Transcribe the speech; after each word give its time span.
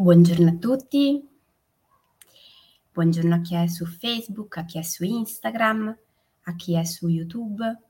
Buongiorno 0.00 0.48
a 0.48 0.54
tutti. 0.54 1.28
Buongiorno 2.90 3.34
a 3.34 3.40
chi 3.42 3.54
è 3.54 3.66
su 3.66 3.84
Facebook, 3.84 4.56
a 4.56 4.64
chi 4.64 4.78
è 4.78 4.82
su 4.82 5.04
Instagram, 5.04 5.94
a 6.44 6.56
chi 6.56 6.74
è 6.74 6.84
su 6.84 7.06
YouTube, 7.06 7.82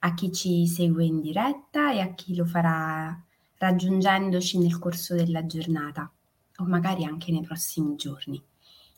a 0.00 0.14
chi 0.14 0.32
ci 0.32 0.66
segue 0.66 1.04
in 1.04 1.20
diretta 1.20 1.92
e 1.92 2.00
a 2.00 2.14
chi 2.14 2.34
lo 2.34 2.44
farà 2.44 3.16
raggiungendoci 3.58 4.58
nel 4.58 4.80
corso 4.80 5.14
della 5.14 5.46
giornata 5.46 6.10
o 6.56 6.64
magari 6.64 7.04
anche 7.04 7.30
nei 7.30 7.42
prossimi 7.42 7.94
giorni. 7.94 8.42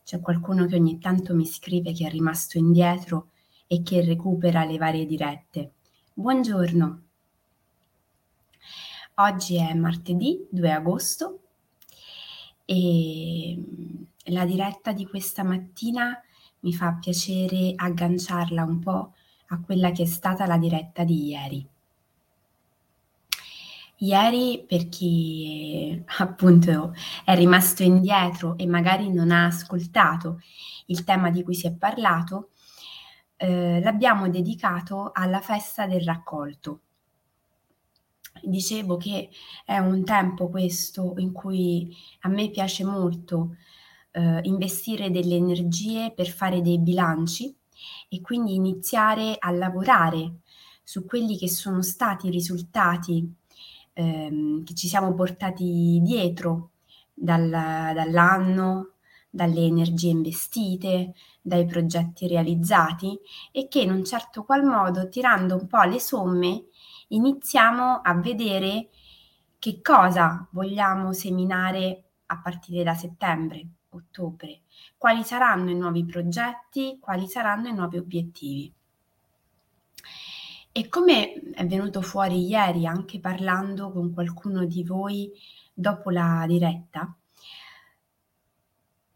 C'è 0.03 0.21
qualcuno 0.21 0.65
che 0.65 0.77
ogni 0.77 0.99
tanto 0.99 1.35
mi 1.35 1.45
scrive 1.45 1.93
che 1.93 2.07
è 2.07 2.11
rimasto 2.11 2.57
indietro 2.57 3.33
e 3.67 3.83
che 3.83 4.03
recupera 4.03 4.65
le 4.65 4.79
varie 4.79 5.05
dirette. 5.05 5.73
Buongiorno. 6.15 7.03
Oggi 9.17 9.59
è 9.59 9.75
martedì 9.75 10.47
2 10.51 10.73
agosto 10.73 11.41
e 12.71 13.59
la 14.27 14.45
diretta 14.45 14.93
di 14.93 15.05
questa 15.05 15.43
mattina 15.43 16.21
mi 16.61 16.73
fa 16.73 16.97
piacere 17.01 17.73
agganciarla 17.75 18.63
un 18.63 18.79
po' 18.79 19.15
a 19.49 19.61
quella 19.61 19.91
che 19.91 20.05
è 20.05 20.07
stata 20.07 20.47
la 20.47 20.57
diretta 20.57 21.03
di 21.03 21.27
ieri. 21.27 21.69
Ieri, 23.97 24.65
per 24.69 24.89
chi 24.89 26.01
appunto 26.19 26.95
è 27.25 27.35
rimasto 27.35 27.83
indietro 27.83 28.57
e 28.57 28.69
magari 28.69 29.13
non 29.13 29.33
ha 29.33 29.47
ascoltato 29.47 30.41
il 30.87 31.03
tema 31.03 31.31
di 31.31 31.43
cui 31.43 31.57
si 31.57 31.67
è 31.67 31.73
parlato, 31.73 32.51
eh, 33.37 33.81
l'abbiamo 33.81 34.29
dedicato 34.29 35.11
alla 35.13 35.41
festa 35.41 35.89
del 35.89 36.03
raccolto. 36.03 36.83
Dicevo 38.43 38.97
che 38.97 39.29
è 39.65 39.79
un 39.79 40.05
tempo 40.05 40.49
questo 40.49 41.15
in 41.19 41.33
cui 41.33 41.95
a 42.21 42.29
me 42.29 42.51
piace 42.51 42.85
molto 42.85 43.57
eh, 44.13 44.41
investire 44.43 45.11
delle 45.11 45.37
energie 45.37 46.13
per 46.15 46.29
fare 46.29 46.63
dei 46.63 46.79
bilanci 46.79 47.55
e 48.09 48.21
quindi 48.21 48.55
iniziare 48.55 49.37
a 49.39 49.51
lavorare 49.51 50.41
su 50.83 51.05
quelli 51.05 51.37
che 51.37 51.49
sono 51.49 51.83
stati 51.83 52.29
i 52.29 52.31
risultati 52.31 53.33
ehm, 53.93 54.65
che 54.65 54.75
ci 54.75 54.89
siamo 54.89 55.15
portati 55.15 56.01
dietro 56.03 56.71
dal, 57.13 57.49
dall'anno, 57.49 58.95
dalle 59.29 59.61
energie 59.65 60.09
investite, 60.09 61.15
dai 61.41 61.65
progetti 61.67 62.27
realizzati 62.27 63.19
e 63.53 63.69
che 63.69 63.81
in 63.83 63.93
un 63.93 64.05
certo 64.05 64.45
qual 64.45 64.65
modo, 64.65 65.09
tirando 65.09 65.55
un 65.57 65.67
po' 65.67 65.83
le 65.83 66.01
somme, 66.01 66.65
iniziamo 67.11 68.01
a 68.03 68.15
vedere 68.15 68.89
che 69.59 69.81
cosa 69.83 70.47
vogliamo 70.51 71.13
seminare 71.13 72.05
a 72.27 72.41
partire 72.41 72.83
da 72.83 72.95
settembre, 72.95 73.67
ottobre, 73.91 74.63
quali 74.97 75.23
saranno 75.23 75.71
i 75.71 75.75
nuovi 75.75 76.05
progetti, 76.05 76.99
quali 77.01 77.27
saranno 77.27 77.69
i 77.69 77.75
nuovi 77.75 77.99
obiettivi. 77.99 78.73
E 80.73 80.89
come 80.89 81.33
è 81.53 81.67
venuto 81.67 82.01
fuori 82.01 82.47
ieri 82.47 82.87
anche 82.87 83.19
parlando 83.19 83.91
con 83.91 84.13
qualcuno 84.13 84.65
di 84.65 84.85
voi 84.85 85.31
dopo 85.75 86.11
la 86.11 86.45
diretta, 86.47 87.13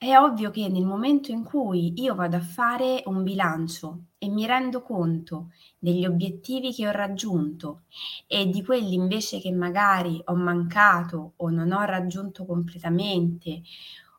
è 0.04 0.18
ovvio 0.18 0.50
che 0.50 0.68
nel 0.68 0.84
momento 0.84 1.30
in 1.30 1.44
cui 1.44 2.00
io 2.00 2.14
vado 2.14 2.36
a 2.36 2.40
fare 2.40 3.02
un 3.06 3.22
bilancio 3.22 4.04
e 4.18 4.28
mi 4.28 4.46
rendo 4.46 4.82
conto 4.82 5.50
degli 5.78 6.04
obiettivi 6.04 6.72
che 6.72 6.88
ho 6.88 6.90
raggiunto 6.90 7.82
e 8.26 8.48
di 8.48 8.62
quelli 8.64 8.94
invece 8.94 9.40
che 9.40 9.50
magari 9.52 10.20
ho 10.24 10.34
mancato 10.34 11.32
o 11.36 11.48
non 11.48 11.72
ho 11.72 11.82
raggiunto 11.84 12.44
completamente 12.44 13.62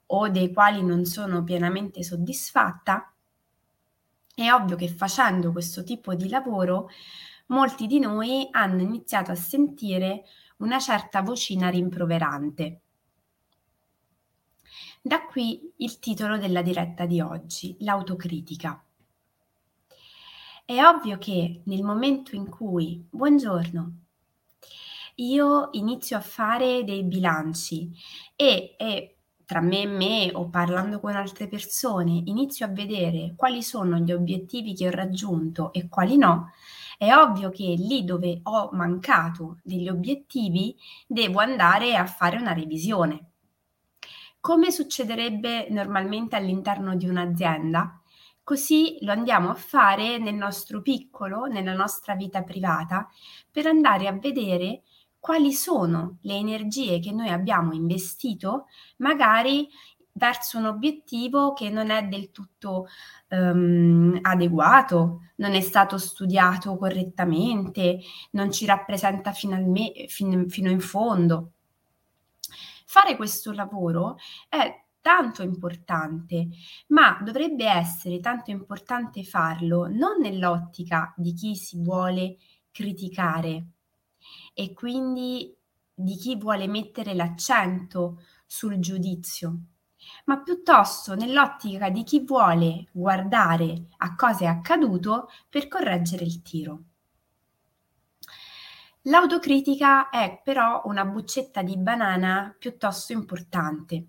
o 0.07 0.29
dei 0.29 0.51
quali 0.53 0.83
non 0.83 1.05
sono 1.05 1.43
pienamente 1.43 2.03
soddisfatta, 2.03 3.11
è 4.33 4.51
ovvio 4.51 4.75
che 4.75 4.87
facendo 4.87 5.51
questo 5.51 5.83
tipo 5.83 6.13
di 6.13 6.29
lavoro 6.29 6.89
molti 7.47 7.87
di 7.87 7.99
noi 7.99 8.47
hanno 8.51 8.81
iniziato 8.81 9.31
a 9.31 9.35
sentire 9.35 10.23
una 10.57 10.79
certa 10.79 11.21
vocina 11.21 11.69
rimproverante 11.69 12.81
da 15.05 15.23
qui 15.23 15.71
il 15.77 15.99
titolo 15.99 16.39
della 16.39 16.63
diretta 16.63 17.05
di 17.05 17.21
oggi, 17.21 17.75
l'autocritica. 17.81 18.83
È 20.65 20.83
ovvio 20.83 21.19
che 21.19 21.61
nel 21.65 21.83
momento 21.83 22.35
in 22.35 22.49
cui, 22.49 23.05
buongiorno, 23.07 23.91
io 25.17 25.69
inizio 25.73 26.17
a 26.17 26.21
fare 26.21 26.83
dei 26.83 27.03
bilanci 27.03 27.91
e, 28.35 28.73
e 28.79 29.17
tra 29.45 29.61
me 29.61 29.83
e 29.83 29.85
me 29.85 30.31
o 30.33 30.49
parlando 30.49 30.99
con 30.99 31.15
altre 31.15 31.47
persone 31.47 32.23
inizio 32.25 32.65
a 32.65 32.69
vedere 32.69 33.35
quali 33.35 33.61
sono 33.61 33.97
gli 33.97 34.11
obiettivi 34.11 34.73
che 34.73 34.87
ho 34.87 34.91
raggiunto 34.91 35.71
e 35.71 35.87
quali 35.87 36.17
no, 36.17 36.49
è 36.97 37.13
ovvio 37.13 37.51
che 37.51 37.75
lì 37.77 38.03
dove 38.05 38.39
ho 38.41 38.69
mancato 38.71 39.59
degli 39.61 39.87
obiettivi 39.87 40.75
devo 41.05 41.41
andare 41.41 41.95
a 41.95 42.07
fare 42.07 42.37
una 42.37 42.53
revisione 42.53 43.33
come 44.45 44.69
succederebbe 44.69 45.69
normalmente 45.71 46.35
all'interno 46.35 46.95
di 46.95 47.07
un'azienda, 47.07 47.99
così 48.43 48.99
lo 49.01 49.11
andiamo 49.11 49.49
a 49.49 49.55
fare 49.55 50.19
nel 50.19 50.35
nostro 50.35 50.83
piccolo, 50.83 51.45
nella 51.45 51.73
nostra 51.73 52.13
vita 52.13 52.43
privata, 52.43 53.09
per 53.49 53.65
andare 53.65 54.05
a 54.05 54.11
vedere 54.11 54.83
quali 55.17 55.51
sono 55.51 56.19
le 56.21 56.35
energie 56.35 56.99
che 56.99 57.11
noi 57.11 57.29
abbiamo 57.29 57.73
investito, 57.73 58.67
magari 58.97 59.67
verso 60.11 60.59
un 60.59 60.65
obiettivo 60.65 61.53
che 61.53 61.71
non 61.71 61.89
è 61.89 62.03
del 62.03 62.29
tutto 62.29 62.85
um, 63.29 64.19
adeguato, 64.21 65.21
non 65.37 65.55
è 65.55 65.61
stato 65.61 65.97
studiato 65.97 66.77
correttamente, 66.77 67.97
non 68.33 68.51
ci 68.51 68.67
rappresenta 68.67 69.31
finalme, 69.31 70.05
fin, 70.07 70.47
fino 70.51 70.69
in 70.69 70.81
fondo. 70.81 71.53
Fare 72.85 73.15
questo 73.15 73.51
lavoro 73.51 74.17
è 74.49 74.83
tanto 75.01 75.43
importante, 75.43 76.47
ma 76.87 77.19
dovrebbe 77.23 77.65
essere 77.65 78.19
tanto 78.19 78.51
importante 78.51 79.23
farlo 79.23 79.87
non 79.87 80.19
nell'ottica 80.19 81.13
di 81.17 81.33
chi 81.33 81.55
si 81.55 81.81
vuole 81.81 82.37
criticare 82.71 83.67
e 84.53 84.73
quindi 84.73 85.55
di 85.93 86.15
chi 86.15 86.35
vuole 86.37 86.67
mettere 86.67 87.13
l'accento 87.13 88.21
sul 88.45 88.79
giudizio, 88.79 89.59
ma 90.25 90.41
piuttosto 90.41 91.15
nell'ottica 91.15 91.89
di 91.89 92.03
chi 92.03 92.23
vuole 92.23 92.87
guardare 92.91 93.87
a 93.97 94.15
cosa 94.15 94.45
è 94.45 94.47
accaduto 94.47 95.29
per 95.49 95.67
correggere 95.67 96.23
il 96.25 96.41
tiro. 96.41 96.83
L'autocritica 99.07 100.09
è 100.09 100.41
però 100.43 100.81
una 100.85 101.05
buccetta 101.05 101.61
di 101.61 101.77
banana 101.77 102.55
piuttosto 102.57 103.13
importante, 103.13 104.03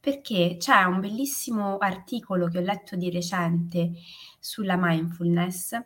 perché 0.00 0.56
c'è 0.58 0.82
un 0.82 0.98
bellissimo 0.98 1.78
articolo 1.78 2.48
che 2.48 2.58
ho 2.58 2.62
letto 2.62 2.96
di 2.96 3.12
recente 3.12 3.92
sulla 4.40 4.76
mindfulness 4.76 5.80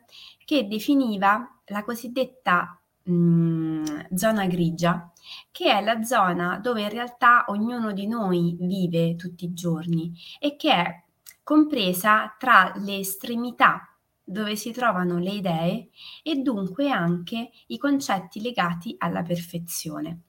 che 0.46 0.66
definiva 0.66 1.60
la 1.66 1.84
cosiddetta 1.84 2.80
mh, 3.02 3.12
mm, 3.12 3.84
zona 4.14 4.46
grigia, 4.46 5.12
che 5.50 5.70
è 5.70 5.82
la 5.82 6.02
zona 6.02 6.58
dove 6.58 6.80
in 6.80 6.88
realtà 6.88 7.44
ognuno 7.48 7.92
di 7.92 8.06
noi 8.06 8.56
vive 8.60 9.14
tutti 9.14 9.44
i 9.44 9.52
giorni 9.52 10.10
e 10.40 10.56
che 10.56 10.72
è 10.72 11.02
compresa 11.42 12.34
tra 12.38 12.72
le 12.76 12.96
estremità 12.96 13.91
dove 14.32 14.56
si 14.56 14.72
trovano 14.72 15.18
le 15.18 15.30
idee 15.30 15.90
e 16.22 16.36
dunque 16.36 16.90
anche 16.90 17.50
i 17.68 17.78
concetti 17.78 18.40
legati 18.40 18.94
alla 18.98 19.22
perfezione. 19.22 20.22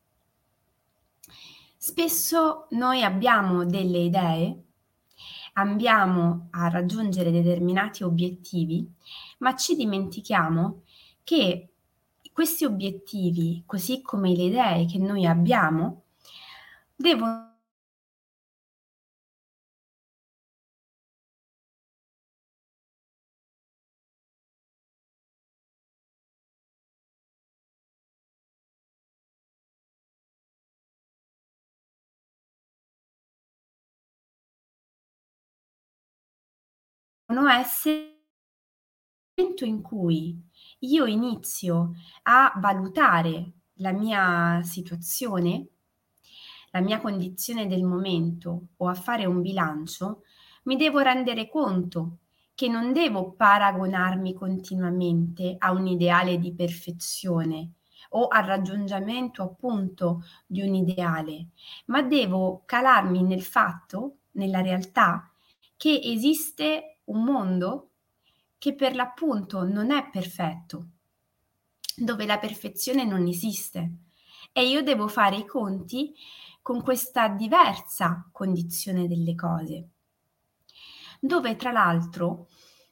Spesso 1.75 2.67
noi 2.71 3.03
abbiamo 3.03 3.65
delle 3.65 3.97
idee, 3.99 4.63
andiamo 5.53 6.47
a 6.51 6.69
raggiungere 6.69 7.31
determinati 7.31 8.03
obiettivi, 8.03 8.89
ma 9.39 9.55
ci 9.55 9.75
dimentichiamo 9.75 10.83
che 11.23 11.69
questi 12.31 12.65
obiettivi, 12.65 13.63
così 13.65 14.01
come 14.01 14.35
le 14.35 14.43
idee 14.43 14.85
che 14.85 14.97
noi 14.97 15.25
abbiamo, 15.25 16.03
devono 16.95 17.52
essere 37.49 38.13
momento 39.35 39.65
in 39.65 39.81
cui 39.81 40.39
io 40.79 41.05
inizio 41.05 41.93
a 42.23 42.53
valutare 42.57 43.53
la 43.77 43.91
mia 43.91 44.61
situazione, 44.63 45.67
la 46.71 46.81
mia 46.81 46.99
condizione 46.99 47.67
del 47.67 47.83
momento 47.83 48.67
o 48.77 48.87
a 48.87 48.93
fare 48.93 49.25
un 49.25 49.41
bilancio, 49.41 50.21
mi 50.63 50.75
devo 50.75 50.99
rendere 50.99 51.49
conto 51.49 52.19
che 52.53 52.67
non 52.67 52.93
devo 52.93 53.31
paragonarmi 53.33 54.33
continuamente 54.33 55.55
a 55.57 55.71
un 55.71 55.87
ideale 55.87 56.37
di 56.37 56.53
perfezione 56.53 57.73
o 58.09 58.27
al 58.27 58.43
raggiungimento 58.43 59.41
appunto 59.41 60.23
di 60.45 60.61
un 60.61 60.75
ideale, 60.75 61.49
ma 61.87 62.03
devo 62.03 62.61
calarmi 62.65 63.23
nel 63.23 63.41
fatto, 63.41 64.17
nella 64.33 64.61
realtà, 64.61 65.31
che 65.75 65.99
esiste 66.03 66.92
un 67.05 67.23
mondo 67.23 67.89
che 68.57 68.75
per 68.75 68.95
l'appunto 68.95 69.63
non 69.63 69.91
è 69.91 70.09
perfetto, 70.09 70.87
dove 71.95 72.25
la 72.25 72.37
perfezione 72.37 73.03
non 73.03 73.27
esiste. 73.27 73.91
E 74.51 74.67
io 74.67 74.81
devo 74.83 75.07
fare 75.07 75.37
i 75.37 75.45
conti 75.45 76.13
con 76.61 76.81
questa 76.81 77.27
diversa 77.27 78.29
condizione 78.31 79.07
delle 79.07 79.35
cose, 79.35 79.89
dove 81.19 81.55
tra 81.55 81.71
l'altro 81.71 82.47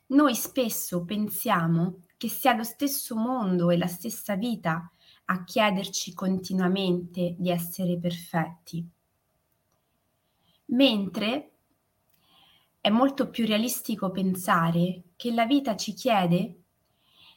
noi 0.08 0.36
spesso 0.36 1.06
pensiamo 1.06 2.02
che 2.18 2.28
sia 2.28 2.54
lo 2.54 2.64
stesso 2.64 3.16
mondo 3.16 3.70
e 3.70 3.78
la 3.78 3.88
stessa 3.88 4.36
vita 4.36 4.92
a 5.26 5.44
chiederci 5.44 6.14
continuamente 6.14 7.36
di 7.38 7.50
essere 7.50 7.98
perfetti, 7.98 8.86
mentre 10.66 11.51
è 12.82 12.90
molto 12.90 13.30
più 13.30 13.46
realistico 13.46 14.10
pensare 14.10 15.04
che 15.16 15.32
la 15.32 15.46
vita 15.46 15.76
ci 15.76 15.94
chiede 15.94 16.64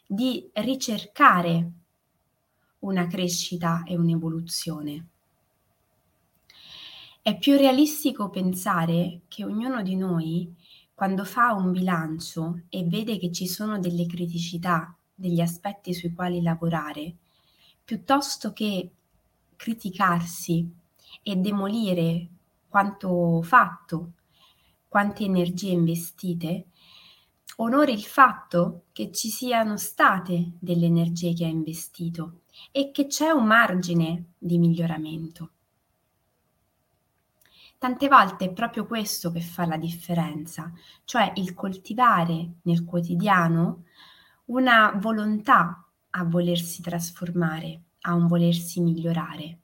di 0.06 0.49
ricercare 0.55 1.70
una 2.79 3.06
crescita 3.06 3.82
e 3.85 3.94
un'evoluzione. 3.94 5.08
È 7.20 7.37
più 7.37 7.56
realistico 7.56 8.31
pensare 8.31 9.20
che 9.29 9.44
ognuno 9.44 9.82
di 9.82 9.96
noi, 9.96 10.50
quando 10.94 11.25
fa 11.25 11.52
un 11.52 11.73
bilancio 11.73 12.62
e 12.70 12.85
vede 12.85 13.19
che 13.19 13.31
ci 13.31 13.47
sono 13.47 13.79
delle 13.79 14.06
criticità, 14.06 14.97
degli 15.14 15.40
aspetti 15.40 15.93
sui 15.93 16.14
quali 16.14 16.40
lavorare, 16.40 17.17
piuttosto 17.85 18.55
che 18.55 18.90
criticarsi 19.56 20.70
e 21.23 21.37
demolire 21.37 22.29
quanto 22.67 23.43
fatto 23.43 24.12
quante 24.94 25.25
energie 25.25 25.73
investite, 25.73 26.67
onori 27.56 27.93
il 27.93 28.05
fatto 28.05 28.85
che 28.93 29.11
ci 29.11 29.29
siano 29.29 29.76
state 29.76 30.52
delle 30.61 30.87
energie 30.87 31.35
che 31.35 31.44
ha 31.44 31.49
investito 31.49 32.43
e 32.70 32.93
che 32.93 33.08
c'è 33.08 33.31
un 33.31 33.44
margine 33.44 34.35
di 34.38 34.56
miglioramento. 34.56 35.50
Tante 37.76 38.06
volte 38.06 38.44
è 38.44 38.52
proprio 38.52 38.87
questo 38.87 39.32
che 39.32 39.41
fa 39.41 39.67
la 39.67 39.79
differenza, 39.79 40.73
cioè 41.05 41.32
il 41.38 41.55
coltivare 41.55 42.58
nel 42.62 42.85
quotidiano 42.85 43.87
una 44.44 44.93
volontà 44.94 45.85
a 46.11 46.25
volersi 46.25 46.82
trasformare, 46.82 47.82
a 48.02 48.14
un 48.14 48.29
volersi 48.29 48.81
migliorare 48.81 49.58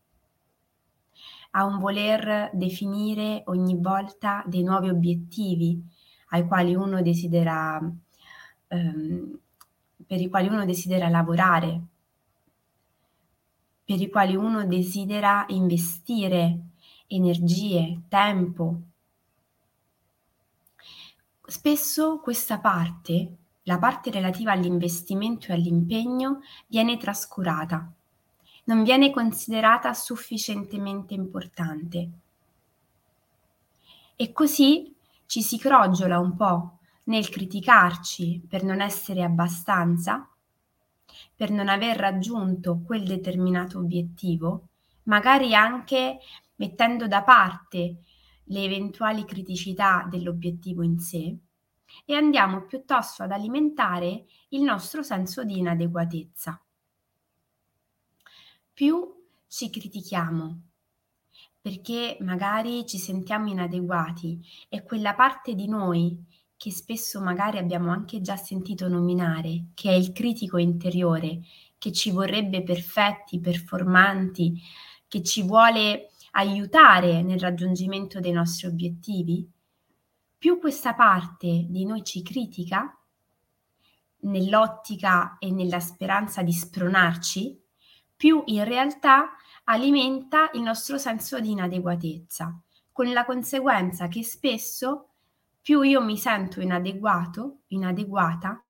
a 1.50 1.64
un 1.64 1.78
voler 1.78 2.50
definire 2.52 3.42
ogni 3.46 3.76
volta 3.76 4.42
dei 4.46 4.62
nuovi 4.62 4.88
obiettivi 4.88 5.82
ai 6.28 6.46
quali 6.46 6.74
uno 6.74 7.02
desidera, 7.02 7.80
ehm, 8.68 9.38
per 10.06 10.20
i 10.20 10.28
quali 10.28 10.48
uno 10.48 10.64
desidera 10.64 11.08
lavorare, 11.08 11.80
per 13.84 14.00
i 14.00 14.08
quali 14.08 14.36
uno 14.36 14.64
desidera 14.66 15.44
investire 15.48 16.60
energie, 17.08 18.02
tempo. 18.08 18.80
Spesso 21.44 22.20
questa 22.20 22.60
parte, 22.60 23.36
la 23.64 23.78
parte 23.78 24.10
relativa 24.10 24.52
all'investimento 24.52 25.48
e 25.48 25.54
all'impegno, 25.54 26.40
viene 26.68 26.96
trascurata 26.96 27.92
non 28.70 28.84
viene 28.84 29.10
considerata 29.10 29.92
sufficientemente 29.92 31.12
importante. 31.12 32.10
E 34.14 34.32
così 34.32 34.94
ci 35.26 35.42
si 35.42 35.58
crogiola 35.58 36.20
un 36.20 36.36
po' 36.36 36.78
nel 37.04 37.28
criticarci 37.28 38.44
per 38.48 38.62
non 38.62 38.80
essere 38.80 39.24
abbastanza, 39.24 40.28
per 41.34 41.50
non 41.50 41.68
aver 41.68 41.96
raggiunto 41.96 42.80
quel 42.86 43.04
determinato 43.04 43.78
obiettivo, 43.78 44.68
magari 45.04 45.52
anche 45.52 46.18
mettendo 46.54 47.08
da 47.08 47.24
parte 47.24 47.96
le 48.44 48.62
eventuali 48.62 49.24
criticità 49.24 50.06
dell'obiettivo 50.08 50.84
in 50.84 51.00
sé 51.00 51.36
e 52.04 52.14
andiamo 52.14 52.66
piuttosto 52.66 53.24
ad 53.24 53.32
alimentare 53.32 54.26
il 54.50 54.62
nostro 54.62 55.02
senso 55.02 55.42
di 55.42 55.58
inadeguatezza 55.58 56.60
più 58.80 59.14
ci 59.46 59.68
critichiamo, 59.68 60.62
perché 61.60 62.16
magari 62.20 62.86
ci 62.86 62.96
sentiamo 62.96 63.50
inadeguati 63.50 64.40
e 64.70 64.84
quella 64.84 65.12
parte 65.14 65.54
di 65.54 65.68
noi 65.68 66.24
che 66.56 66.70
spesso 66.70 67.20
magari 67.20 67.58
abbiamo 67.58 67.90
anche 67.90 68.22
già 68.22 68.36
sentito 68.36 68.88
nominare, 68.88 69.66
che 69.74 69.90
è 69.90 69.92
il 69.92 70.12
critico 70.12 70.56
interiore, 70.56 71.42
che 71.76 71.92
ci 71.92 72.10
vorrebbe 72.10 72.62
perfetti, 72.62 73.38
performanti, 73.38 74.58
che 75.06 75.22
ci 75.22 75.42
vuole 75.42 76.12
aiutare 76.30 77.20
nel 77.20 77.38
raggiungimento 77.38 78.18
dei 78.18 78.32
nostri 78.32 78.66
obiettivi, 78.66 79.46
più 80.38 80.58
questa 80.58 80.94
parte 80.94 81.66
di 81.68 81.84
noi 81.84 82.02
ci 82.02 82.22
critica, 82.22 82.98
nell'ottica 84.20 85.36
e 85.38 85.50
nella 85.50 85.80
speranza 85.80 86.42
di 86.42 86.52
spronarci, 86.54 87.59
più 88.20 88.42
in 88.44 88.64
realtà 88.64 89.30
alimenta 89.64 90.50
il 90.52 90.60
nostro 90.60 90.98
senso 90.98 91.40
di 91.40 91.52
inadeguatezza, 91.52 92.54
con 92.92 93.10
la 93.14 93.24
conseguenza 93.24 94.08
che 94.08 94.22
spesso 94.22 95.12
più 95.62 95.80
io 95.80 96.02
mi 96.02 96.18
sento 96.18 96.60
inadeguato, 96.60 97.60
inadeguata, 97.68 98.62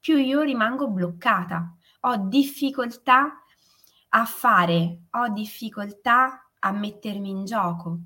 più 0.00 0.16
io 0.16 0.40
rimango 0.40 0.88
bloccata, 0.88 1.72
ho 2.00 2.16
difficoltà 2.16 3.44
a 4.08 4.24
fare, 4.24 5.02
ho 5.10 5.28
difficoltà 5.28 6.50
a 6.58 6.72
mettermi 6.72 7.30
in 7.30 7.44
gioco. 7.44 7.98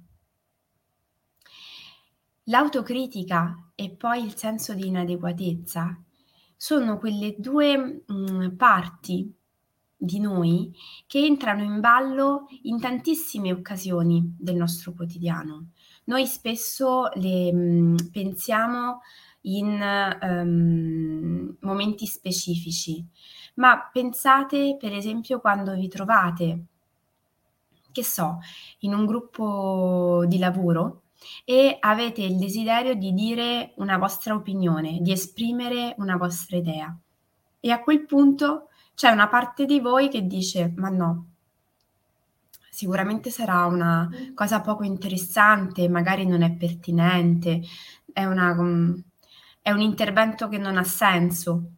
L'autocritica 2.43 3.71
e 3.75 3.88
poi 3.88 4.23
il 4.23 4.37
senso 4.37 4.75
di 4.75 4.88
inadeguatezza 4.88 5.99
sono 6.59 6.99
quelle 6.99 7.37
due 7.38 8.03
mh, 8.07 8.12
mm, 8.12 8.57
parti 8.57 9.35
di 10.04 10.20
noi 10.20 10.73
che 11.06 11.18
entrano 11.18 11.62
in 11.62 11.80
ballo 11.80 12.46
in 12.62 12.80
tantissime 12.80 13.52
occasioni 13.52 14.37
del 14.38 14.56
nostro 14.56 14.92
quotidiano. 14.92 15.70
Noi 16.04 16.26
spesso 16.26 17.08
le 17.14 17.52
mh, 17.52 17.58
mm, 17.58 17.96
pensiamo 18.12 19.00
in 19.42 20.18
um, 20.23 21.56
momenti 21.61 22.06
specifici, 22.06 23.04
ma 23.54 23.88
pensate 23.92 24.76
per 24.78 24.92
esempio 24.92 25.40
quando 25.40 25.75
vi 25.75 25.88
trovate, 25.88 26.64
che 27.92 28.02
so, 28.02 28.38
in 28.80 28.94
un 28.94 29.06
gruppo 29.06 30.25
di 30.26 30.38
lavoro 30.38 31.02
e 31.44 31.76
avete 31.80 32.23
il 32.23 32.37
desiderio 32.37 32.94
di 32.94 33.12
dire 33.12 33.73
una 33.76 33.99
vostra 33.99 34.34
opinione, 34.34 34.99
di 35.00 35.12
esprimere 35.12 35.94
una 35.99 36.16
vostra 36.16 36.56
idea. 36.56 36.96
E 37.61 37.70
a 37.70 37.80
quel 37.80 38.04
punto 38.04 38.68
c'è 38.95 39.11
una 39.11 39.29
parte 39.29 39.67
di 39.67 39.81
voi 39.81 40.09
che 40.09 40.27
dice: 40.27 40.73
"Ma 40.77 40.89
no" 40.89 41.27
sicuramente 42.71 43.31
sarà 43.31 43.67
una 43.67 44.09
cosa 44.35 44.61
poco 44.61 44.83
interessante, 44.85 45.89
magari 45.89 46.27
non 46.27 46.43
è 46.43 46.53
pertinente, 46.53 47.63
è 48.13 48.25
una 48.25 48.53
mhmm, 48.55 49.03
è 49.63 49.71
un 49.71 49.81
intervento 49.81 50.49
che 50.49 50.59
non 50.59 50.77
ha 50.77 50.83
senso. 50.85 51.71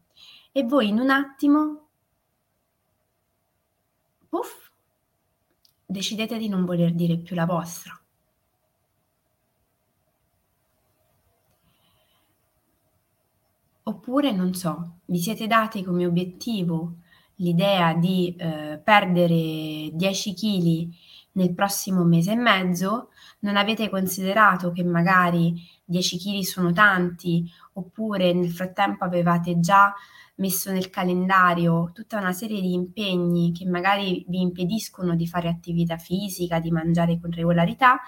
E 0.52 0.64
voi 0.64 0.88
in 0.88 0.98
un 0.98 1.10
attimo 1.10 1.88
puff, 4.30 4.70
decidete 5.86 6.38
di 6.38 6.48
non 6.48 6.64
voler 6.64 6.92
dire 6.94 7.18
più 7.18 7.34
la 7.36 7.46
vostra. 7.46 7.98
Oppure, 13.84 14.32
non 14.32 14.52
so, 14.54 14.98
vi 15.06 15.18
siete 15.18 15.46
dati 15.46 15.84
come 15.84 16.06
obiettivo 16.06 16.96
l'idea 17.36 17.94
di 17.94 18.34
eh, 18.36 18.80
perdere 18.82 19.90
10 19.92 20.34
kg 20.34 20.88
nel 21.32 21.54
prossimo 21.54 22.02
mese 22.04 22.32
e 22.32 22.36
mezzo, 22.36 23.10
non 23.40 23.56
avete 23.56 23.90
considerato 23.90 24.72
che 24.72 24.82
magari 24.82 25.54
10 25.84 26.18
kg 26.18 26.40
sono 26.40 26.72
tanti, 26.72 27.50
oppure 27.74 28.32
nel 28.32 28.50
frattempo 28.50 29.04
avevate 29.04 29.60
già 29.60 29.92
messo 30.36 30.70
nel 30.70 30.90
calendario 30.90 31.90
tutta 31.92 32.18
una 32.18 32.32
serie 32.32 32.60
di 32.60 32.72
impegni 32.72 33.52
che 33.52 33.64
magari 33.66 34.24
vi 34.28 34.40
impediscono 34.40 35.14
di 35.14 35.26
fare 35.26 35.48
attività 35.48 35.96
fisica, 35.96 36.58
di 36.58 36.70
mangiare 36.70 37.18
con 37.20 37.30
regolarità 37.30 38.00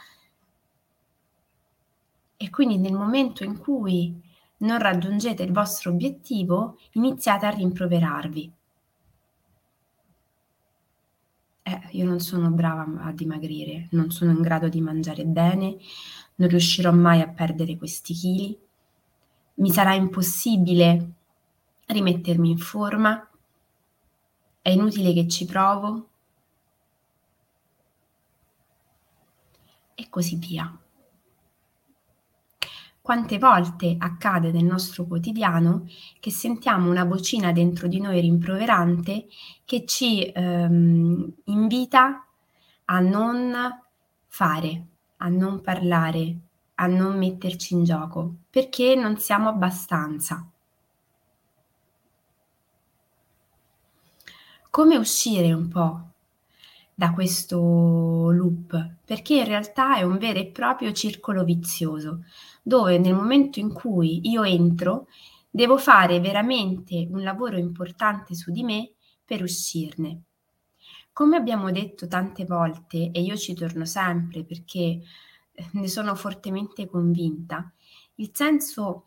e 2.37 2.50
quindi 2.50 2.78
nel 2.78 2.92
momento 2.92 3.44
in 3.44 3.58
cui 3.58 4.23
non 4.58 4.78
raggiungete 4.78 5.42
il 5.42 5.52
vostro 5.52 5.90
obiettivo 5.90 6.78
iniziate 6.92 7.47
a 7.47 7.50
rimproverarvi. 7.50 8.58
Eh, 11.68 11.80
io 11.98 12.06
non 12.06 12.18
sono 12.18 12.48
brava 12.48 12.87
a 13.02 13.12
dimagrire, 13.12 13.88
non 13.90 14.10
sono 14.10 14.30
in 14.30 14.40
grado 14.40 14.70
di 14.70 14.80
mangiare 14.80 15.25
bene, 15.26 15.76
non 16.37 16.48
riuscirò 16.48 16.90
mai 16.92 17.20
a 17.20 17.28
perdere 17.28 17.76
questi 17.76 18.14
chili, 18.14 18.58
mi 19.56 19.70
sarà 19.70 19.92
impossibile 19.92 21.10
rimettermi 21.87 22.50
in 22.50 22.56
forma, 22.56 23.28
è 24.62 24.70
inutile 24.70 25.12
che 25.12 25.28
ci 25.28 25.44
provo. 25.44 26.08
E 29.94 30.08
così 30.08 30.37
via. 30.37 30.88
Quante 33.09 33.38
volte 33.38 33.97
accade 33.99 34.53
nel 34.53 34.67
nostro 34.67 35.07
quotidiano 35.07 35.88
che 36.21 36.31
sentiamo 36.31 36.91
una 36.91 37.05
vocina 37.05 37.53
dentro 37.53 37.88
di 37.88 38.03
noi 38.03 38.21
rimproverante 38.21 39.29
che 39.65 39.87
ci 39.87 40.31
ehm, 40.31 41.33
invita 41.45 42.27
a 42.85 43.00
non 43.00 43.55
fare, 44.27 44.87
a 45.17 45.29
non 45.29 45.62
parlare, 45.62 46.37
a 46.75 46.87
non 46.87 47.17
metterci 47.17 47.73
in 47.73 47.85
gioco, 47.85 48.41
perché 48.50 48.95
non 48.95 49.17
siamo 49.17 49.49
abbastanza. 49.49 50.47
Come 54.69 54.97
uscire 54.99 55.50
un 55.55 55.69
po' 55.69 56.03
da 56.95 57.12
questo 57.12 57.57
loop? 58.31 58.97
Perché 59.03 59.37
in 59.37 59.47
realtà 59.47 59.97
è 59.97 60.03
un 60.03 60.19
vero 60.19 60.41
e 60.41 60.47
proprio 60.49 60.93
circolo 60.93 61.43
vizioso, 61.45 62.25
dove 62.68 62.98
nel 62.98 63.14
momento 63.14 63.58
in 63.58 63.72
cui 63.72 64.28
io 64.28 64.42
entro 64.44 65.08
devo 65.50 65.78
fare 65.78 66.20
veramente 66.20 67.08
un 67.10 67.22
lavoro 67.22 67.56
importante 67.56 68.34
su 68.34 68.52
di 68.52 68.62
me 68.62 68.92
per 69.25 69.42
uscirne. 69.42 70.25
Come 71.12 71.37
abbiamo 71.37 71.72
detto 71.72 72.06
tante 72.06 72.44
volte, 72.44 73.10
e 73.10 73.22
io 73.22 73.37
ci 73.37 73.54
torno 73.54 73.87
sempre 73.87 74.44
perché 74.44 75.00
eh, 75.50 75.68
ne 75.72 75.88
sono 75.88 76.14
fortemente 76.14 76.87
convinta, 76.87 77.72
il 78.16 78.30
senso 78.34 79.06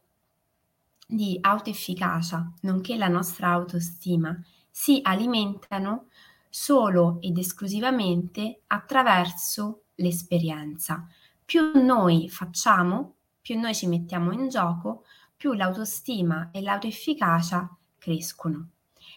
di 1.08 1.38
autoefficacia, 1.40 2.54
nonché 2.62 2.98
la 2.98 3.08
nostra 3.08 3.50
autostima, 3.50 4.38
si 4.70 5.02
alimentano 5.04 6.08
solo 6.50 7.18
ed 7.22 7.38
esclusivamente 7.38 8.62
attraverso 8.68 9.84
l'esperienza. 9.96 11.06
Più 11.46 11.72
noi 11.76 12.30
facciamo, 12.30 13.16
più 13.42 13.60
noi 13.60 13.74
ci 13.74 13.88
mettiamo 13.88 14.32
in 14.32 14.50
gioco, 14.50 15.06
più 15.36 15.54
l'autostima 15.54 16.50
e 16.52 16.62
l'autoefficacia 16.62 17.76
crescono. 17.98 18.70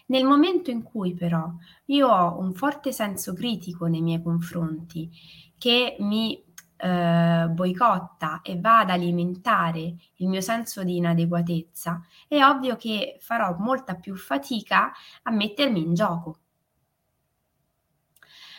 Nel 0.07 0.25
momento 0.25 0.71
in 0.71 0.83
cui 0.83 1.13
però 1.13 1.51
io 1.85 2.07
ho 2.07 2.39
un 2.39 2.53
forte 2.53 2.91
senso 2.91 3.33
critico 3.33 3.85
nei 3.85 4.01
miei 4.01 4.21
confronti 4.21 5.09
che 5.57 5.95
mi 5.99 6.43
eh, 6.77 7.47
boicotta 7.49 8.41
e 8.41 8.59
va 8.59 8.79
ad 8.79 8.89
alimentare 8.89 9.95
il 10.15 10.27
mio 10.27 10.41
senso 10.41 10.83
di 10.83 10.97
inadeguatezza, 10.97 12.01
è 12.27 12.43
ovvio 12.43 12.75
che 12.75 13.17
farò 13.21 13.55
molta 13.57 13.95
più 13.95 14.15
fatica 14.15 14.91
a 15.23 15.31
mettermi 15.31 15.79
in 15.79 15.93
gioco, 15.93 16.39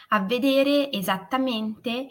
a 0.08 0.20
vedere 0.20 0.90
esattamente 0.90 2.08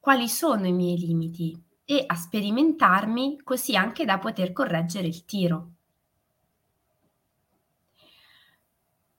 quali 0.00 0.28
sono 0.28 0.66
i 0.66 0.72
miei 0.72 0.98
limiti 0.98 1.65
e 1.86 2.04
a 2.06 2.14
sperimentarmi 2.14 3.40
così 3.42 3.76
anche 3.76 4.04
da 4.04 4.18
poter 4.18 4.52
correggere 4.52 5.06
il 5.06 5.24
tiro. 5.24 5.70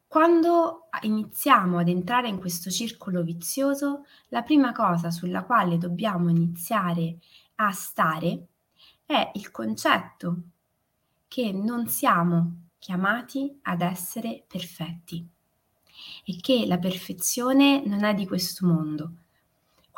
Quando 0.08 0.90
iniziamo 1.02 1.80
ad 1.80 1.88
entrare 1.88 2.28
in 2.28 2.40
questo 2.40 2.70
circolo 2.70 3.24
vizioso, 3.24 4.06
la 4.30 4.42
prima 4.42 4.72
cosa 4.74 5.12
sulla 5.12 5.44
quale 5.44 5.78
dobbiamo 5.78 6.30
iniziare 6.30 7.18
a 7.56 7.72
stare 7.72 8.48
è 9.06 9.32
il 9.36 9.52
concetto 9.52 10.42
che 11.28 11.52
non 11.52 11.88
siamo 11.88 12.68
chiamati 12.80 13.60
ad 13.64 13.82
essere 13.82 14.44
perfetti 14.48 15.28
e 16.26 16.38
che 16.40 16.66
la 16.66 16.78
perfezione 16.78 17.86
non 17.86 18.04
è 18.04 18.14
di 18.14 18.28
questo 18.28 18.66
mondo. 18.66 19.12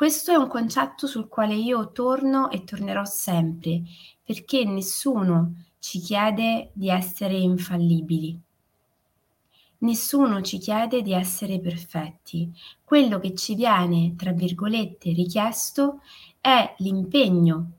Questo 0.00 0.32
è 0.32 0.34
un 0.34 0.48
concetto 0.48 1.06
sul 1.06 1.28
quale 1.28 1.54
io 1.54 1.92
torno 1.92 2.50
e 2.50 2.64
tornerò 2.64 3.04
sempre, 3.04 3.82
perché 4.24 4.64
nessuno 4.64 5.66
ci 5.78 5.98
chiede 5.98 6.70
di 6.72 6.88
essere 6.88 7.36
infallibili. 7.36 8.40
Nessuno 9.80 10.40
ci 10.40 10.56
chiede 10.56 11.02
di 11.02 11.12
essere 11.12 11.60
perfetti. 11.60 12.50
Quello 12.82 13.18
che 13.18 13.34
ci 13.34 13.54
viene, 13.54 14.14
tra 14.16 14.32
virgolette, 14.32 15.12
richiesto 15.12 16.00
è 16.40 16.76
l'impegno 16.78 17.72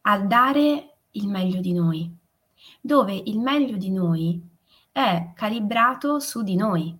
a 0.00 0.20
dare 0.20 0.94
il 1.10 1.28
meglio 1.28 1.60
di 1.60 1.74
noi, 1.74 2.10
dove 2.80 3.12
il 3.12 3.38
meglio 3.38 3.76
di 3.76 3.90
noi 3.90 4.40
è 4.90 5.32
calibrato 5.34 6.18
su 6.18 6.40
di 6.40 6.56
noi, 6.56 6.98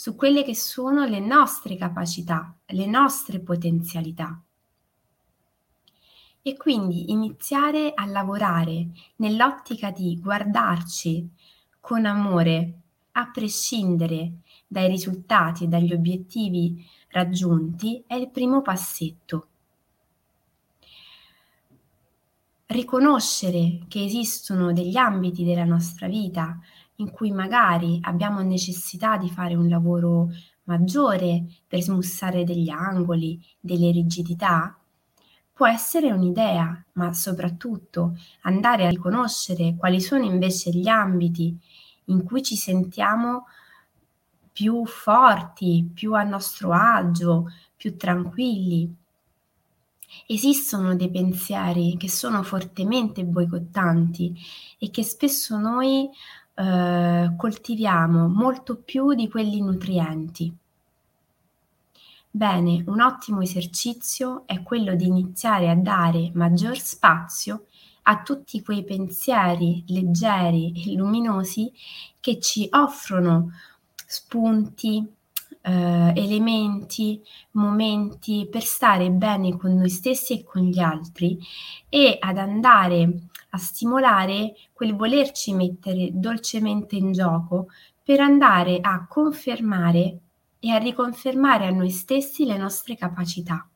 su 0.00 0.16
quelle 0.16 0.44
che 0.44 0.56
sono 0.56 1.04
le 1.04 1.18
nostre 1.20 1.76
capacità, 1.76 2.56
le 2.68 2.86
nostre 2.86 3.38
potenzialità. 3.38 4.40
E 6.40 6.56
quindi 6.56 7.10
iniziare 7.12 7.92
a 7.94 8.06
lavorare 8.06 8.86
nell'ottica 9.16 9.90
di 9.90 10.18
guardarci 10.18 11.28
con 11.80 12.06
amore, 12.06 12.78
a 13.12 13.28
prescindere 13.30 14.36
dai 14.66 14.88
risultati 14.88 15.64
e 15.64 15.66
dagli 15.66 15.92
obiettivi 15.92 16.82
raggiunti, 17.08 18.02
è 18.06 18.14
il 18.14 18.30
primo 18.30 18.62
passetto. 18.62 19.48
Riconoscere 22.64 23.80
che 23.86 24.02
esistono 24.02 24.72
degli 24.72 24.96
ambiti 24.96 25.44
della 25.44 25.66
nostra 25.66 26.08
vita 26.08 26.58
in 27.00 27.10
cui 27.10 27.32
magari 27.32 27.98
abbiamo 28.02 28.40
necessità 28.40 29.16
di 29.16 29.28
fare 29.28 29.54
un 29.54 29.68
lavoro 29.68 30.28
maggiore 30.64 31.44
per 31.66 31.80
smussare 31.80 32.44
degli 32.44 32.70
angoli, 32.70 33.42
delle 33.58 33.90
rigidità, 33.90 34.78
può 35.52 35.66
essere 35.66 36.10
un'idea, 36.10 36.84
ma 36.92 37.12
soprattutto 37.12 38.16
andare 38.42 38.86
a 38.86 38.90
riconoscere 38.90 39.74
quali 39.76 40.00
sono 40.00 40.24
invece 40.24 40.70
gli 40.70 40.88
ambiti 40.88 41.54
in 42.06 42.22
cui 42.24 42.42
ci 42.42 42.56
sentiamo 42.56 43.46
più 44.52 44.86
forti, 44.86 45.90
più 45.92 46.14
a 46.14 46.22
nostro 46.22 46.72
agio, 46.72 47.52
più 47.76 47.96
tranquilli. 47.96 48.94
Esistono 50.26 50.96
dei 50.96 51.10
pensieri 51.10 51.96
che 51.96 52.08
sono 52.08 52.42
fortemente 52.42 53.24
boicottanti 53.24 54.34
e 54.78 54.90
che 54.90 55.04
spesso 55.04 55.56
noi 55.58 56.08
eh, 56.54 57.32
coltiviamo 57.36 58.28
molto 58.28 58.76
più 58.76 59.14
di 59.14 59.28
quelli 59.28 59.60
nutrienti. 59.60 60.54
Bene, 62.32 62.84
un 62.86 63.00
ottimo 63.00 63.40
esercizio 63.40 64.44
è 64.46 64.62
quello 64.62 64.94
di 64.94 65.06
iniziare 65.06 65.68
a 65.68 65.74
dare 65.74 66.30
maggior 66.34 66.78
spazio 66.78 67.66
a 68.02 68.22
tutti 68.22 68.62
quei 68.62 68.84
pensieri 68.84 69.82
leggeri 69.88 70.72
e 70.76 70.94
luminosi 70.94 71.72
che 72.20 72.38
ci 72.38 72.68
offrono 72.70 73.50
spunti, 74.06 75.06
eh, 75.62 76.12
elementi, 76.14 77.20
momenti 77.52 78.46
per 78.50 78.62
stare 78.62 79.10
bene 79.10 79.56
con 79.56 79.74
noi 79.74 79.90
stessi 79.90 80.40
e 80.40 80.44
con 80.44 80.62
gli 80.62 80.78
altri 80.78 81.38
e 81.88 82.16
ad 82.18 82.38
andare 82.38 83.28
a 83.50 83.58
stimolare 83.58 84.54
quel 84.72 84.94
volerci 84.94 85.52
mettere 85.52 86.10
dolcemente 86.12 86.96
in 86.96 87.12
gioco 87.12 87.68
per 88.02 88.20
andare 88.20 88.78
a 88.80 89.06
confermare 89.06 90.18
e 90.58 90.70
a 90.70 90.78
riconfermare 90.78 91.66
a 91.66 91.70
noi 91.70 91.90
stessi 91.90 92.44
le 92.44 92.56
nostre 92.56 92.96
capacità. 92.96 93.66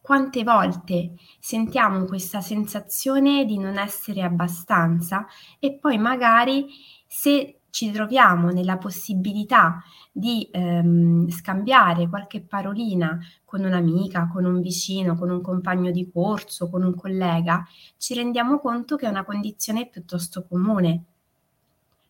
Quante 0.00 0.42
volte 0.42 1.16
sentiamo 1.38 2.06
questa 2.06 2.40
sensazione 2.40 3.44
di 3.44 3.58
non 3.58 3.76
essere 3.76 4.22
abbastanza 4.22 5.26
e 5.58 5.74
poi 5.74 5.98
magari 5.98 6.66
se 7.06 7.57
ci 7.70 7.90
troviamo 7.90 8.50
nella 8.50 8.76
possibilità 8.78 9.82
di 10.10 10.48
ehm, 10.50 11.28
scambiare 11.28 12.08
qualche 12.08 12.40
parolina 12.40 13.18
con 13.44 13.64
un'amica, 13.64 14.28
con 14.32 14.44
un 14.44 14.60
vicino, 14.60 15.16
con 15.16 15.30
un 15.30 15.40
compagno 15.40 15.90
di 15.90 16.10
corso, 16.10 16.68
con 16.68 16.82
un 16.82 16.94
collega, 16.94 17.66
ci 17.96 18.14
rendiamo 18.14 18.58
conto 18.58 18.96
che 18.96 19.06
è 19.06 19.10
una 19.10 19.24
condizione 19.24 19.86
piuttosto 19.86 20.44
comune. 20.46 21.04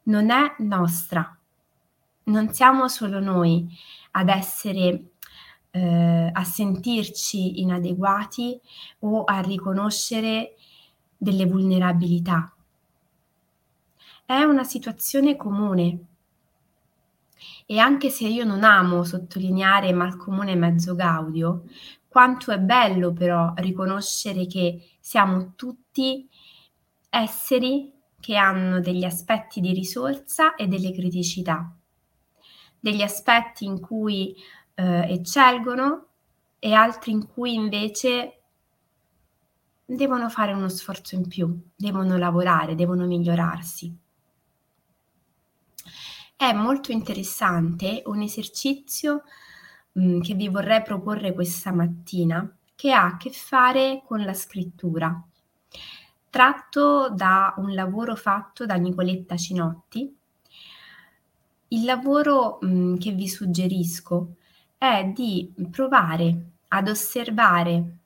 Non 0.05 0.31
è 0.31 0.55
nostra. 0.59 1.37
Non 2.25 2.53
siamo 2.53 2.89
solo 2.89 3.21
noi 3.21 3.69
ad 4.13 4.29
essere 4.29 5.11
eh, 5.71 6.31
a 6.33 6.45
sentirci 6.45 7.61
inadeguati 7.61 8.59
o 9.01 9.25
a 9.25 9.41
riconoscere 9.41 10.55
delle 11.17 11.47
vulnerabilità. 11.47 12.53
È 14.31 14.43
una 14.43 14.63
situazione 14.63 15.37
comune 15.37 16.01
e 17.65 17.79
anche 17.79 18.11
se 18.11 18.29
io 18.29 18.45
non 18.45 18.63
amo 18.63 19.03
sottolineare 19.03 19.91
mal 19.95 20.19
comune 20.19 20.55
mezzo 20.55 20.95
gaudio, 20.95 21.65
quanto 22.07 22.53
è 22.53 22.59
bello 22.59 23.15
però 23.15 23.55
riconoscere 23.57 24.47
che 24.47 24.97
siamo 25.01 25.55
tutti 25.57 26.29
esseri 27.09 27.91
che 28.21 28.37
hanno 28.37 28.81
degli 28.81 29.05
aspetti 29.05 29.61
di 29.61 29.73
risorsa 29.73 30.57
e 30.57 30.67
delle 30.67 30.93
criticità, 30.93 31.75
degli 32.79 33.01
aspetti 33.01 33.65
in 33.65 33.81
cui 33.81 34.37
eh, 34.75 35.11
eccelgono 35.11 36.07
e 36.59 36.75
altri 36.75 37.13
in 37.13 37.27
cui 37.27 37.55
invece 37.55 38.43
devono 39.87 40.29
fare 40.29 40.53
uno 40.53 40.69
sforzo 40.69 41.15
in 41.15 41.27
più, 41.27 41.59
devono 41.75 42.19
lavorare, 42.19 42.75
devono 42.75 43.07
migliorarsi. 43.07 44.07
È 46.41 46.53
molto 46.53 46.93
interessante 46.93 48.05
un 48.07 48.21
esercizio 48.21 49.25
mh, 49.91 50.01
mm, 50.01 50.21
che 50.21 50.35
vi 50.35 50.49
vorrei 50.49 50.83
proporre 50.83 51.35
questa 51.35 51.73
mattina 51.73 52.49
che 52.77 52.93
ha 52.93 53.07
a 53.07 53.17
che 53.17 53.33
fare 53.33 54.05
con 54.07 54.25
la 54.25 54.35
scrittura, 54.35 55.21
tratto 56.31 57.11
da 57.11 57.55
un 57.57 57.75
lavoro 57.75 58.15
fatto 58.15 58.67
da 58.67 58.77
Nicoletta 58.77 59.37
Cinotti. 59.37 60.17
Il 61.71 61.85
lavoro 61.85 62.59
mh, 62.61 62.69
mm, 62.69 62.97
che 62.99 63.11
vi 63.11 63.27
suggerisco 63.27 64.37
è 64.79 65.11
di 65.13 65.53
provare 65.73 66.51
ad 66.69 66.87
osservare 66.87 67.97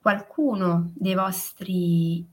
qualcuno 0.00 0.90
dei 0.92 1.14
vostri 1.14 2.26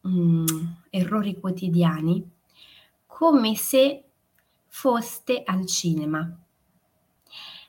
mh, 0.00 0.44
errori 0.90 1.38
quotidiani 1.38 2.28
come 3.06 3.54
se 3.54 4.06
foste 4.70 5.42
al 5.44 5.66
cinema. 5.66 6.34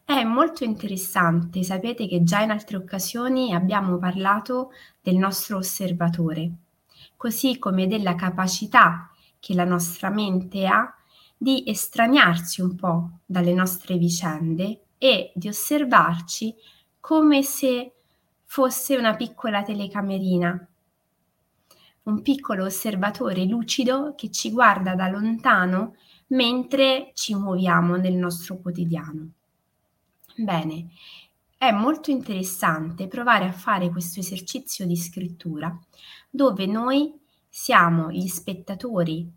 È 0.06 0.24
molto 0.24 0.64
interessante, 0.64 1.64
sapete 1.64 2.08
che 2.08 2.24
già 2.24 2.42
in 2.42 2.52
altre 2.52 2.78
occasioni 2.78 3.54
abbiamo 3.54 3.98
parlato 3.98 4.72
del 5.02 5.16
nostro 5.16 5.58
osservatore, 5.58 6.52
così 7.18 7.58
come 7.60 7.88
della 7.88 8.16
capacità 8.16 9.10
che 9.40 9.54
la 9.54 9.66
nostra 9.66 10.10
mente 10.10 10.68
ha 10.68 10.94
di 11.36 11.64
estraniarsi 11.66 12.62
un 12.62 12.76
po' 12.76 13.10
dalle 13.26 13.54
nostre 13.54 13.98
vicende 13.98 14.82
e 14.98 15.32
di 15.34 15.48
osservarci 15.48 16.56
come 17.00 17.42
se 17.42 17.94
fosse 18.46 18.96
una 18.96 19.16
piccola 19.16 19.64
telecamerina, 19.64 20.68
un 22.04 22.22
piccolo 22.22 22.66
osservatore 22.66 23.46
lucido 23.46 24.14
che 24.16 24.30
ci 24.30 24.52
guarda 24.52 24.94
da 24.94 25.08
lontano 25.08 25.96
mentre 26.32 27.12
ci 27.14 27.36
muoviamo 27.36 27.96
nel 27.96 28.14
nostro 28.14 28.58
quotidiano. 28.58 29.32
Bene, 30.36 30.90
è 31.58 31.72
molto 31.72 32.10
interessante 32.12 33.08
provare 33.08 33.46
a 33.46 33.52
fare 33.52 33.90
questo 33.90 34.20
esercizio 34.20 34.86
di 34.86 34.96
scrittura 34.96 35.78
dove 36.30 36.66
noi 36.66 37.14
siamo 37.48 38.10
gli 38.12 38.28
spettatori 38.28 39.30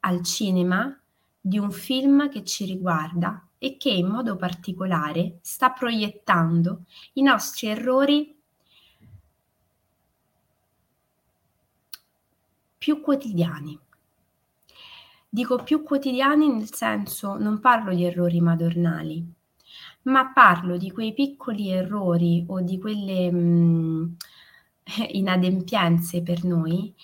al 0.00 0.22
cinema 0.22 0.96
di 1.40 1.58
un 1.58 1.70
film 1.70 2.30
che 2.30 2.44
ci 2.44 2.64
riguarda 2.64 3.46
e 3.58 3.76
che 3.76 3.90
in 3.90 4.06
modo 4.06 4.36
particolare 4.36 5.38
sta 5.42 5.70
proiettando 5.70 6.84
i 7.14 7.22
nostri 7.22 7.68
errori 7.68 8.34
più 12.78 13.00
quotidiani. 13.00 13.78
Dico 15.34 15.62
più 15.62 15.82
quotidiani 15.82 16.46
nel 16.52 16.74
senso 16.74 17.38
non 17.38 17.58
parlo 17.58 17.94
di 17.94 18.04
errori 18.04 18.42
madornali, 18.42 19.26
ma 20.02 20.30
parlo 20.30 20.76
di 20.76 20.90
quei 20.90 21.14
piccoli 21.14 21.70
errori 21.70 22.44
o 22.48 22.60
di 22.60 22.78
quelle 22.78 23.32
mh, 23.32 23.38
mm, 23.38 24.12
inadempienze 25.12 26.22
per 26.22 26.44
noi, 26.44 26.94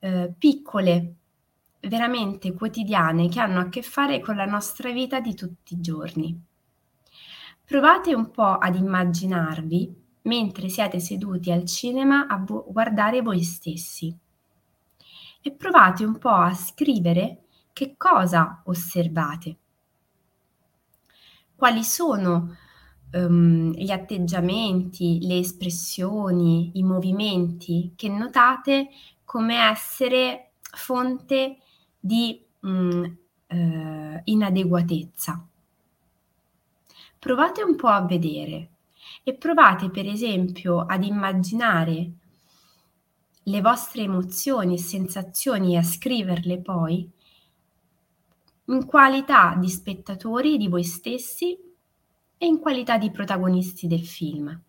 eh, 0.00 0.34
piccole, 0.36 1.14
veramente 1.82 2.54
quotidiane, 2.54 3.28
che 3.28 3.38
hanno 3.38 3.60
a 3.60 3.68
che 3.68 3.82
fare 3.82 4.18
con 4.18 4.34
la 4.34 4.46
nostra 4.46 4.90
vita 4.90 5.20
di 5.20 5.34
tutti 5.36 5.74
i 5.74 5.80
giorni. 5.80 6.44
Provate 7.64 8.12
un 8.16 8.32
po' 8.32 8.58
ad 8.58 8.74
immaginarvi 8.74 9.94
mentre 10.22 10.68
siete 10.68 10.98
seduti 10.98 11.52
al 11.52 11.66
cinema 11.66 12.26
a 12.26 12.36
vo- 12.44 12.66
guardare 12.68 13.22
voi 13.22 13.44
stessi 13.44 14.12
e 15.40 15.52
provate 15.52 16.04
un 16.04 16.18
po' 16.18 16.30
a 16.30 16.52
scrivere 16.52 17.44
che 17.72 17.94
cosa 17.96 18.62
osservate? 18.64 19.56
Quali 21.54 21.84
sono 21.84 22.56
um, 23.12 23.72
gli 23.72 23.90
atteggiamenti, 23.90 25.18
le 25.22 25.38
espressioni, 25.38 26.72
i 26.74 26.82
movimenti 26.82 27.92
che 27.96 28.08
notate 28.08 28.88
come 29.24 29.56
essere 29.56 30.52
fonte 30.60 31.58
di 31.98 32.42
um, 32.60 33.16
uh, 33.48 34.20
inadeguatezza? 34.24 35.46
Provate 37.18 37.62
un 37.62 37.76
po' 37.76 37.88
a 37.88 38.06
vedere 38.06 38.70
e 39.22 39.34
provate 39.34 39.90
per 39.90 40.06
esempio 40.06 40.80
ad 40.80 41.04
immaginare 41.04 42.10
le 43.42 43.60
vostre 43.60 44.02
emozioni 44.02 44.74
e 44.74 44.78
sensazioni 44.78 45.74
e 45.74 45.78
a 45.78 45.82
scriverle 45.82 46.60
poi 46.60 47.10
in 48.70 48.86
qualità 48.86 49.56
di 49.58 49.68
spettatori 49.68 50.56
di 50.56 50.68
voi 50.68 50.84
stessi 50.84 51.58
e 52.38 52.46
in 52.46 52.60
qualità 52.60 52.98
di 52.98 53.10
protagonisti 53.10 53.88
del 53.88 54.06
film. 54.06 54.62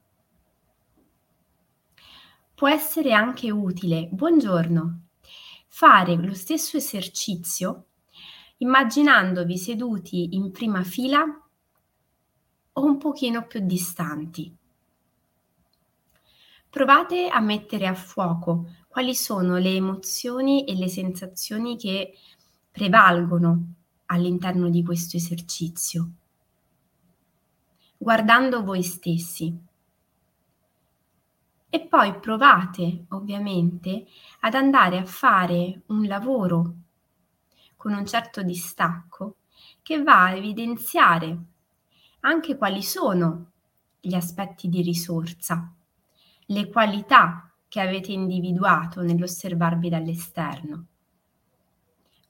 Può 2.56 2.68
essere 2.68 3.14
anche 3.14 3.52
utile, 3.52 4.10
buongiorno, 4.12 5.02
fare 5.68 6.16
lo 6.16 6.34
stesso 6.34 6.78
esercizio 6.78 7.86
immaginandovi 8.58 9.58
seduti 9.58 10.36
in 10.36 10.52
prima 10.52 10.84
fila 10.84 11.24
o 12.74 12.84
un 12.84 12.98
pochino 12.98 13.46
più 13.46 13.60
distanti. 13.62 14.56
Provate 16.70 17.28
a 17.28 17.40
mettere 17.40 17.86
a 17.86 17.94
fuoco 17.94 18.68
quali 18.88 19.14
sono 19.14 19.58
le 19.58 19.76
emozioni 19.76 20.66
e 20.66 20.76
le 20.76 20.88
sensazioni 20.88 21.78
che 21.78 22.14
prevalgono 22.72 23.74
all'interno 24.12 24.70
di 24.70 24.84
questo 24.84 25.18
esercizio, 25.18 26.10
guardando 27.98 28.64
voi 28.64 28.84
stessi. 28.84 29.58
E 31.74 31.80
poi 31.88 32.20
provate 32.20 33.06
ovviamente 33.10 34.06
ad 34.42 34.56
andare 34.56 34.98
a 34.98 35.06
fare 35.06 35.84
un 35.88 36.06
lavoro 36.06 36.74
con 37.78 37.94
un 37.94 38.06
certo 38.06 38.44
distacco 38.44 39.38
che 39.82 40.04
va 40.04 40.26
a 40.26 40.36
evidenziare 40.36 41.38
anche 42.22 42.58
quali 42.58 42.84
sono 42.84 43.52
gli 44.02 44.14
aspetti 44.14 44.68
di 44.68 44.82
risorsa, 44.82 45.74
le 46.48 46.70
qualità 46.70 47.50
che 47.70 47.80
avete 47.80 48.12
individuato 48.12 49.02
nell'osservarvi 49.02 49.88
dall'esterno 49.88 50.88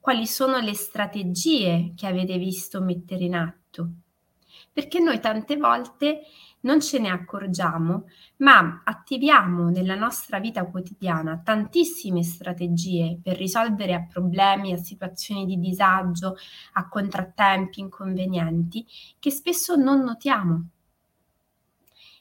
quali 0.01 0.25
sono 0.25 0.57
le 0.57 0.73
strategie 0.73 1.93
che 1.95 2.07
avete 2.07 2.37
visto 2.37 2.81
mettere 2.81 3.23
in 3.23 3.35
atto. 3.35 3.89
Perché 4.73 4.99
noi 4.99 5.19
tante 5.19 5.57
volte 5.57 6.21
non 6.61 6.81
ce 6.81 6.99
ne 6.99 7.09
accorgiamo, 7.09 8.05
ma 8.37 8.81
attiviamo 8.83 9.69
nella 9.69 9.95
nostra 9.95 10.39
vita 10.39 10.65
quotidiana 10.65 11.39
tantissime 11.43 12.23
strategie 12.23 13.19
per 13.21 13.37
risolvere 13.37 13.93
a 13.93 14.05
problemi, 14.05 14.73
a 14.73 14.77
situazioni 14.77 15.45
di 15.45 15.59
disagio, 15.59 16.35
a 16.73 16.87
contrattempi, 16.87 17.79
inconvenienti, 17.79 18.85
che 19.19 19.29
spesso 19.29 19.75
non 19.75 20.01
notiamo. 20.01 20.67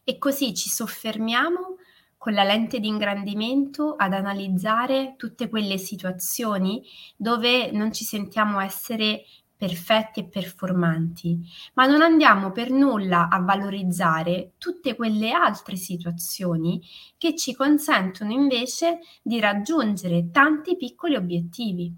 E 0.05 0.19
così 0.19 0.55
ci 0.55 0.69
soffermiamo 0.69 1.77
con 2.21 2.35
la 2.35 2.45
lente 2.45 2.81
di 2.81 2.87
ingrandimento 2.87 3.95
ad 3.97 4.13
analizzare 4.13 5.15
tutte 5.17 5.49
quelle 5.49 5.79
situazioni 5.79 6.85
dove 7.17 7.71
non 7.71 7.95
ci 7.95 8.05
sentiamo 8.05 8.61
essere 8.61 9.25
perfetti 9.57 10.21
e 10.21 10.25
performanti, 10.29 11.41
ma 11.73 11.87
non 11.87 12.03
andiamo 12.03 12.53
per 12.53 12.69
nulla 12.73 13.31
a 13.31 13.41
valorizzare 13.41 14.53
tutte 14.59 14.97
quelle 14.97 15.31
altre 15.33 15.77
situazioni 15.77 16.83
che 17.17 17.35
ci 17.35 17.55
consentono 17.55 18.33
invece 18.33 18.99
di 19.23 19.41
raggiungere 19.41 20.31
tanti 20.31 20.77
piccoli 20.77 21.17
obiettivi. 21.17 21.91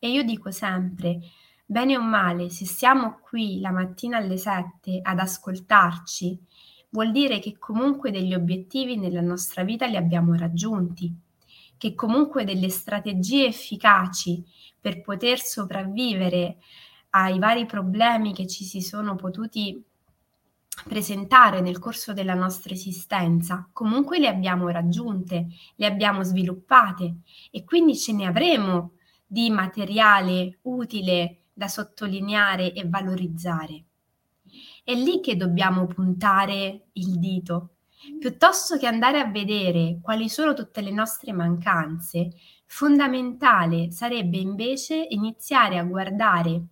E 0.00 0.10
io 0.10 0.24
dico 0.24 0.50
sempre, 0.50 1.20
bene 1.64 1.96
o 1.96 2.02
male, 2.02 2.50
se 2.50 2.66
siamo 2.66 3.20
qui 3.20 3.60
la 3.60 3.70
mattina 3.70 4.16
alle 4.16 4.36
7 4.36 4.98
ad 5.00 5.20
ascoltarci, 5.20 6.36
vuol 6.90 7.12
dire 7.12 7.38
che 7.38 7.56
comunque 7.58 8.10
degli 8.10 8.34
obiettivi 8.34 8.96
nella 8.96 9.20
nostra 9.20 9.62
vita 9.64 9.86
li 9.86 9.96
abbiamo 9.96 10.34
raggiunti, 10.34 11.12
che 11.76 11.94
comunque 11.94 12.44
delle 12.44 12.68
strategie 12.68 13.46
efficaci 13.46 14.44
per 14.78 15.00
poter 15.00 15.40
sopravvivere 15.40 16.58
ai 17.10 17.38
vari 17.38 17.66
problemi 17.66 18.34
che 18.34 18.46
ci 18.46 18.64
si 18.64 18.80
sono 18.80 19.16
potuti 19.16 19.82
presentare 20.86 21.60
nel 21.60 21.78
corso 21.78 22.12
della 22.12 22.34
nostra 22.34 22.72
esistenza, 22.72 23.68
comunque 23.72 24.18
le 24.18 24.28
abbiamo 24.28 24.68
raggiunte, 24.68 25.48
le 25.76 25.86
abbiamo 25.86 26.22
sviluppate 26.22 27.16
e 27.50 27.64
quindi 27.64 27.96
ce 27.96 28.12
ne 28.12 28.26
avremo 28.26 28.92
di 29.26 29.50
materiale 29.50 30.58
utile 30.62 31.42
da 31.52 31.68
sottolineare 31.68 32.72
e 32.72 32.88
valorizzare. 32.88 33.84
È 34.82 34.94
lì 34.94 35.20
che 35.20 35.36
dobbiamo 35.36 35.86
puntare 35.86 36.88
il 36.92 37.18
dito, 37.18 37.76
piuttosto 38.18 38.76
che 38.76 38.86
andare 38.86 39.20
a 39.20 39.30
vedere 39.30 39.98
quali 40.00 40.28
sono 40.28 40.54
tutte 40.54 40.80
le 40.80 40.90
nostre 40.90 41.32
mancanze, 41.32 42.30
Fondamentale 42.72 43.90
sarebbe 43.90 44.38
invece 44.38 45.04
iniziare 45.10 45.76
a 45.76 45.82
guardare 45.82 46.66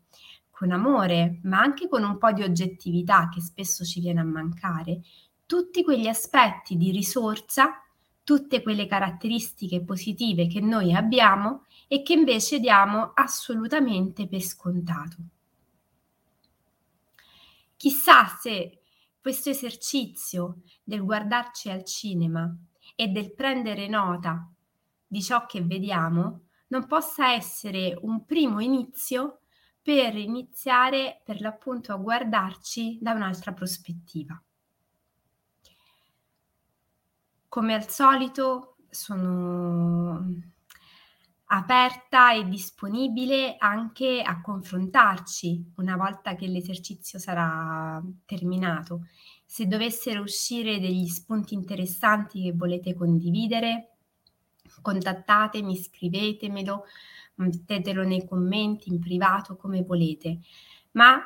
con 0.49 0.71
amore, 0.71 1.41
ma 1.43 1.59
anche 1.59 1.89
con 1.89 2.05
un 2.05 2.19
po' 2.19 2.31
di 2.31 2.45
oggettività 2.45 3.29
che 3.29 3.41
spesso 3.41 3.85
ci 3.85 3.99
viene 3.99 4.21
a 4.21 4.25
mancare, 4.25 5.01
tutti 5.45 5.83
quegli 5.83 6.07
aspetti 6.07 6.77
di 6.77 6.93
risorsa, 6.93 7.83
tutte 8.23 8.63
quelle 8.63 8.87
caratteristiche 8.87 9.83
positive 9.83 10.47
che 10.47 10.61
noi 10.61 10.95
abbiamo 10.95 11.65
e 11.89 12.03
che 12.03 12.13
invece 12.13 12.61
diamo 12.61 13.11
assolutamente 13.15 14.29
per 14.29 14.41
scontato. 14.41 15.17
Chissà 17.79 18.27
se 18.27 18.81
questo 19.21 19.51
esercizio 19.51 20.63
del 20.83 21.05
guardarci 21.05 21.71
al 21.71 21.85
cinema 21.85 22.53
e 22.97 23.07
del 23.07 23.33
prendere 23.33 23.87
nota 23.87 24.51
di 25.07 25.23
ciò 25.23 25.47
che 25.47 25.63
vediamo 25.63 26.49
non 26.71 26.89
possa 26.89 27.33
essere 27.33 27.97
un 28.03 28.25
primo 28.25 28.59
inizio 28.59 29.43
per 29.81 30.17
iniziare 30.17 31.23
per 31.25 31.41
l'appunto 31.41 31.93
a 31.93 31.99
guardarci 31.99 32.99
da 33.01 33.13
un'altra 33.13 33.53
prospettiva. 33.53 34.43
Come 37.49 37.75
al 37.75 37.89
solito 37.89 38.79
sono 38.91 40.27
aperta 41.51 42.35
e 42.35 42.47
disponibile 42.47 43.57
anche 43.59 44.21
a 44.23 44.41
confrontarci 44.41 45.73
una 45.77 45.97
volta 45.97 46.35
che 46.35 46.47
l'esercizio 46.47 47.19
sarà 47.19 48.03
terminato. 48.27 49.07
Se 49.47 49.67
dovessero 49.67 50.23
uscire 50.23 50.79
degli 50.79 51.07
spunti 51.07 51.55
interessanti 51.55 52.43
che 52.43 52.53
volete 52.53 52.95
condividere, 52.95 53.97
contattatemi, 54.83 55.77
scrivetemelo, 55.77 56.85
mettetelo 57.37 58.03
nei 58.03 58.27
commenti, 58.27 58.91
in 58.91 58.99
privato, 58.99 59.57
come 59.57 59.83
volete, 59.83 60.41
ma 60.93 61.19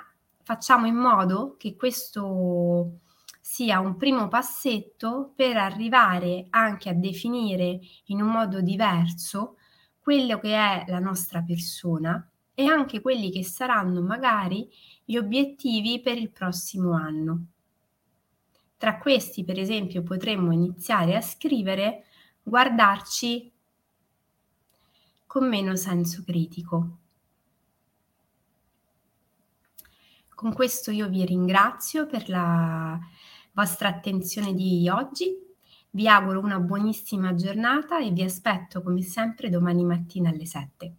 facciamo 0.45 0.87
in 0.87 0.95
modo 0.95 1.57
che 1.59 1.75
questo 1.75 3.01
sia 3.41 3.81
un 3.81 3.97
primo 3.97 4.29
passetto 4.29 5.33
per 5.35 5.57
arrivare 5.57 6.47
anche 6.51 6.89
a 6.89 6.95
definire 6.95 7.81
in 8.07 8.23
un 8.23 8.29
modo 8.29 8.61
diverso 8.61 9.57
quello 10.03 10.41
che 10.41 10.55
è 10.55 10.85
la 10.89 10.99
nostra 10.99 11.43
persona 11.43 12.29
e 12.55 12.67
anche 12.67 13.01
quelli 13.01 13.31
che 13.31 13.45
saranno 13.45 14.03
magari 14.03 14.69
gli 15.05 15.17
obiettivi 15.17 16.01
per 16.01 16.19
il 16.19 16.31
prossimo 16.31 16.93
anno. 16.95 17.47
Tra 18.77 18.99
questi, 18.99 19.45
per 19.45 19.61
esempio, 19.61 20.03
potremmo 20.03 20.51
iniziare 20.51 21.15
a 21.15 21.21
scrivere 21.21 22.07
guardarci 22.43 23.53
con 25.25 25.49
meno 25.49 25.77
senso 25.77 26.25
critico. 26.25 26.99
Con 30.35 30.53
questo 30.53 30.91
io 30.91 31.09
vi 31.09 31.25
ringrazio 31.25 32.07
per 32.07 32.29
la 32.29 32.99
vostra 33.53 33.89
attenzione 33.89 34.53
di 34.53 34.89
oggi, 34.89 35.33
vi 35.95 36.09
auguro 36.09 36.41
una 36.41 36.59
buonissima 36.59 37.35
giornata 37.35 38.01
e 38.01 38.13
vi 38.13 38.23
aspetto 38.23 38.81
come 38.81 39.03
sempre 39.03 39.51
domani 39.51 39.85
mattina 39.85 40.31
alle 40.31 40.47
7. 40.47 40.95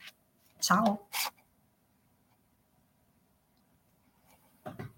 Ciao! 0.60 1.08